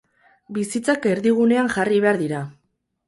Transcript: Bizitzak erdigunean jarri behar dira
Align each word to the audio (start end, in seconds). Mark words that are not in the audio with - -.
Bizitzak 0.57 1.05
erdigunean 1.11 1.71
jarri 1.75 2.03
behar 2.07 2.19
dira 2.23 2.41